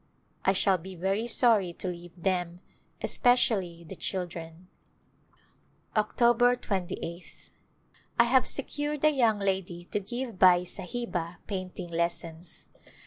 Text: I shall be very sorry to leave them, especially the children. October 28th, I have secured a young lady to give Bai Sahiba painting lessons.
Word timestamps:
I 0.43 0.51
shall 0.53 0.79
be 0.79 0.95
very 0.95 1.27
sorry 1.27 1.73
to 1.73 1.87
leave 1.87 2.23
them, 2.23 2.61
especially 3.03 3.83
the 3.83 3.95
children. 3.95 4.67
October 5.95 6.55
28th, 6.55 7.51
I 8.17 8.23
have 8.23 8.47
secured 8.47 9.03
a 9.05 9.11
young 9.11 9.37
lady 9.37 9.85
to 9.91 9.99
give 9.99 10.39
Bai 10.39 10.61
Sahiba 10.63 11.37
painting 11.45 11.89
lessons. 11.89 12.65